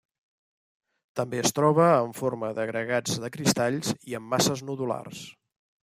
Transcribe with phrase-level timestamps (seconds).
[1.19, 5.23] També es troba en forma d'agregats de cristalls i en masses nodulars.